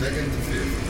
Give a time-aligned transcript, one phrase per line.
[0.00, 0.89] second to fifth.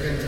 [0.00, 0.27] second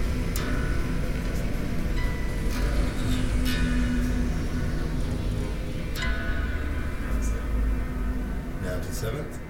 [9.01, 9.40] seventh.